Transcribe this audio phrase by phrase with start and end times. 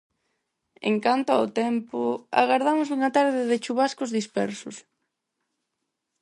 [0.89, 1.99] En canto ao tempo,
[2.41, 4.75] agardamos unha tarde de chuvascos dispersos.